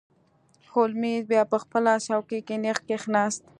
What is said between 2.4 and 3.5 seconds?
کې نیغ کښیناست.